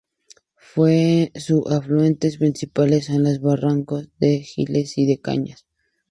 [1.35, 5.67] Su afluentes principales son los barrancos de Giles y de Cañas.